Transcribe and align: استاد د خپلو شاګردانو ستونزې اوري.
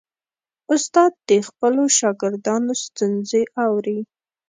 استاد 0.73 1.11
د 1.29 1.31
خپلو 1.47 1.83
شاګردانو 1.97 2.73
ستونزې 2.85 3.43
اوري. 3.63 3.99